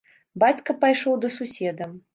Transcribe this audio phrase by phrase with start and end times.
[0.43, 1.95] Бацька пайшоў да суседа.